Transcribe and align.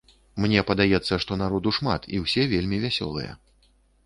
Мне 0.43 0.61
падаецца, 0.69 1.19
што 1.25 1.37
народу 1.43 1.75
шмат, 1.79 2.09
і 2.17 2.23
ўсе 2.25 2.47
вельмі 2.55 2.81
вясёлыя. 2.89 3.39